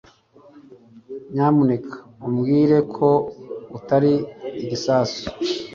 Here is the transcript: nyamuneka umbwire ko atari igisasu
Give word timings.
nyamuneka 1.33 1.93
umbwire 2.25 2.77
ko 2.95 3.09
atari 3.77 4.13
igisasu 4.61 5.23